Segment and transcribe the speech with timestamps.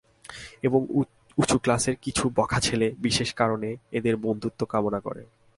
[0.63, 0.81] এবং
[1.37, 5.23] উচু ক্লাসের কিছু বখা ছেলে বিশেষ কারণে এদের বন্ধুত্ব কামনা করে।